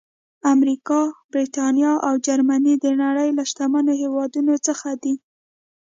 امریکا، 0.53 1.01
برېټانیا 1.31 1.91
او 2.07 2.13
جرمني 2.25 2.75
د 2.83 2.85
نړۍ 3.01 3.29
له 3.37 3.43
شتمنو 3.49 3.93
هېوادونو 4.01 4.53
څخه 4.67 4.89
دي. 5.03 5.15